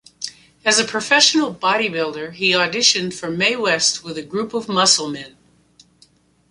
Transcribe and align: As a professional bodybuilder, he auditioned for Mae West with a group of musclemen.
As 0.65 0.79
a 0.79 0.83
professional 0.83 1.53
bodybuilder, 1.53 2.33
he 2.33 2.53
auditioned 2.53 3.13
for 3.13 3.29
Mae 3.29 3.55
West 3.55 4.03
with 4.03 4.17
a 4.17 4.23
group 4.23 4.55
of 4.55 4.65
musclemen. 4.65 5.35